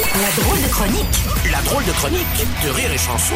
[0.00, 1.24] La drôle de chronique.
[1.50, 3.34] La drôle de chronique de Rire et Chanson.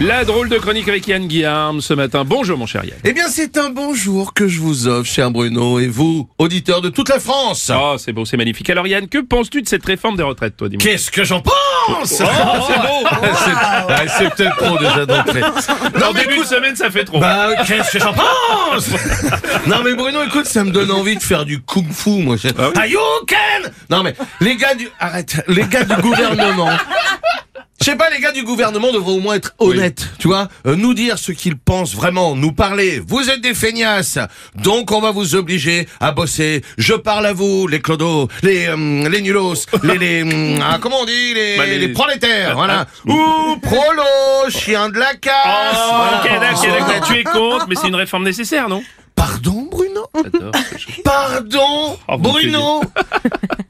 [0.00, 2.22] La drôle de chronique avec Yann Guillaume ce matin.
[2.24, 2.96] Bonjour mon cher Yann.
[3.02, 6.88] Eh bien, c'est un bonjour que je vous offre, cher Bruno, et vous, auditeurs de
[6.88, 7.72] toute la France.
[7.74, 8.70] Oh, c'est beau, c'est magnifique.
[8.70, 11.52] Alors Yann, que penses-tu de cette réforme des retraites, toi, dis-moi Qu'est-ce que j'en pense
[11.88, 13.08] Oh, c'est beau
[13.44, 15.42] C'est ah, c'est peut-être trop déjà d'entrée.
[15.42, 17.18] En début de semaine, ça fait trop.
[17.18, 18.90] Bah, qu'est-ce que j'en pense
[19.66, 22.36] Non mais Bruno, écoute, ça me donne envie de faire du kung-fu, moi.
[22.36, 22.50] Je...
[22.56, 24.88] Ah oui Hadouken Non mais, les gars du...
[25.00, 26.70] Arrête, les gars du gouvernement...
[27.88, 30.76] Je sais pas, les gars du gouvernement devraient au moins être honnêtes, tu vois, euh,
[30.76, 33.00] nous dire ce qu'ils pensent vraiment, nous parler.
[33.08, 34.18] Vous êtes des feignasses,
[34.56, 36.62] donc on va vous obliger à bosser.
[36.76, 41.00] Je parle à vous, les clodos, les euh, les nulos, les les hum, ah, comment
[41.00, 42.84] on dit, les, Bah, les- les prolétaires, voilà.
[43.06, 45.32] Ou prolo, chien de la casse.
[45.78, 46.22] Oh, voilà.
[46.22, 47.08] ok, d'accord.
[47.08, 48.82] Tu es contre, mais c'est une réforme nécessaire, non?
[49.14, 49.67] Pardon?
[51.18, 52.80] Pardon, Oh, mon Bruno.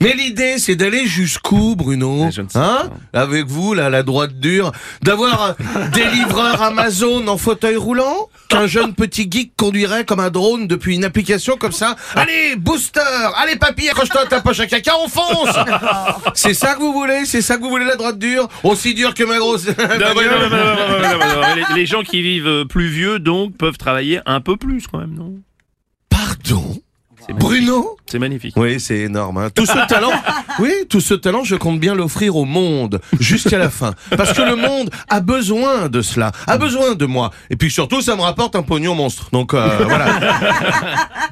[0.00, 4.70] Mais l'idée, c'est d'aller jusqu'où, Bruno Hein Avec vous, là, la droite dure,
[5.02, 10.30] d'avoir euh, des livreurs Amazon en fauteuil roulant qu'un jeune petit geek conduirait comme un
[10.30, 11.96] drone depuis une application comme ça.
[12.14, 13.00] Allez, booster
[13.36, 15.54] Allez, papy, accroche-toi ta poche à caca, on fonce
[16.34, 19.14] C'est ça que vous voulez C'est ça que vous voulez, la droite dure Aussi dure
[19.14, 19.66] que ma grosse...
[21.74, 25.14] Les- gens qui vivent euh, plus vieux, donc, peuvent travailler un peu plus, quand même,
[25.14, 25.34] non?
[26.10, 26.76] Pardon?
[27.38, 28.54] Bruno C'est magnifique.
[28.56, 29.36] Oui, c'est énorme.
[29.38, 29.48] hein.
[29.54, 30.12] Tout ce talent,
[30.60, 34.40] oui, tout ce talent, je compte bien l'offrir au monde jusqu'à la fin, parce que
[34.42, 37.30] le monde a besoin de cela, a besoin de moi.
[37.50, 39.28] Et puis surtout, ça me rapporte un pognon monstre.
[39.32, 40.06] Donc euh, voilà.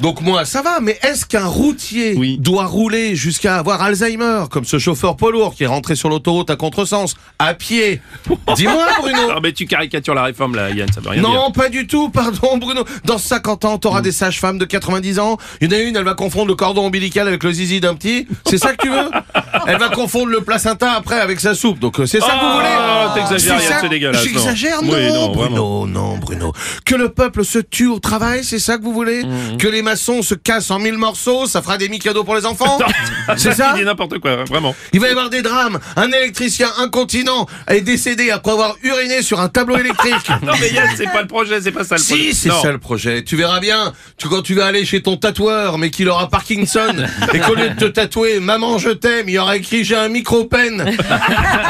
[0.01, 0.81] Donc moi, ça va.
[0.81, 2.39] Mais est-ce qu'un routier Oui.
[2.39, 6.50] doit rouler jusqu'à avoir Alzheimer, comme ce chauffeur poids lourd qui est rentré sur l'autoroute
[6.50, 8.00] à contresens, à pied?
[8.55, 9.19] Dis-moi, Bruno.
[9.37, 11.31] Ah, mais tu caricatures la réforme, là, Yann, ça veut rien dire.
[11.31, 12.84] Non, pas du tout, pardon Bruno.
[13.05, 15.37] Dans 50 ans, t'auras des sages-femmes de 90 ans.
[15.61, 17.95] Il y en a une, elle va confondre le cordon ombilical avec le zizi d'un
[17.95, 18.27] petit.
[18.47, 19.11] C'est ça que tu veux?
[19.67, 21.78] Elle va confondre le placenta après avec sa soupe.
[21.78, 22.95] Donc euh, c'est ça que vous voulez?
[23.20, 24.31] T'exagères, C'est Yann, ça c'est dégueulasse, non.
[24.31, 26.53] J'exagère non, Oui, non, Bruno, non, Bruno.
[26.84, 29.56] Que le peuple se tue au travail, c'est ça que vous voulez Mhm.
[29.59, 32.78] Que les maçons se cassent en mille morceaux, ça fera des mi-cadeaux pour les enfants
[33.37, 34.75] C'est ça Il dit n'importe quoi, vraiment.
[34.93, 35.78] il va y avoir des drames.
[35.97, 40.15] Un électricien incontinent est décédé après avoir uriné sur un tableau électrique.
[40.43, 42.22] Non, mais Yann, c'est pas le projet, c'est pas ça le projet.
[42.33, 43.25] Si, c'est ça le projet.
[43.25, 43.93] Tu verras bien.
[44.16, 46.94] Tu, quand tu vas aller chez ton tatoueur, mais qu'il aura Parkinson,
[47.33, 50.84] et qu'au lieu de te tatouer Maman je t'aime, il aura écrit J'ai un micro-pen.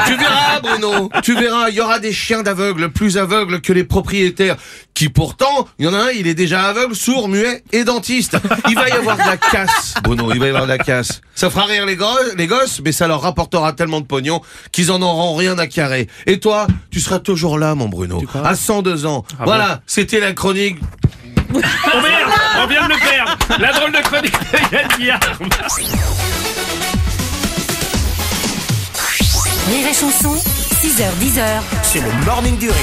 [0.06, 1.10] tu verras, Bruno.
[1.22, 4.56] Tu verras, il y aura des chiens d'aveugles plus aveugles que les propriétaires,
[4.94, 8.36] qui pourtant, il y en a un, il est déjà aveugle, sourd, muet et dentiste.
[8.68, 10.30] Il va y avoir de la casse, Bruno.
[10.32, 11.20] Il va y avoir de la casse.
[11.34, 14.40] Ça fera rire les gosses, les gosses, mais ça leur rapportera tellement de pognon
[14.72, 16.08] qu'ils en auront rien à carrer.
[16.26, 18.22] Et toi, tu seras toujours là, mon Bruno.
[18.42, 19.24] À 102 ans.
[19.38, 20.78] Ah voilà, c'était la chronique
[21.54, 21.58] Oh
[22.02, 25.50] merde On vient de le perdre La drôle de chronique de Yann Guillaume.
[29.68, 30.36] Rire et Chanson,
[30.86, 31.42] 6h10h.
[31.82, 32.76] C'est le morning du rire.